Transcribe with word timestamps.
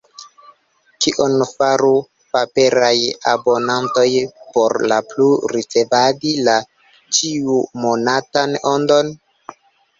Kion 1.05 1.35
faru 1.49 1.91
paperaj 2.37 2.95
abonantoj 3.33 4.07
por 4.57 4.77
plu 5.13 5.29
ricevadi 5.55 6.35
la 6.51 6.59
ĉiumonatan 7.19 8.61
Ondon? 8.77 9.17